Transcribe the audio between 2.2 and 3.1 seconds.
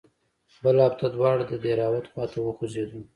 ته وخوځېدو.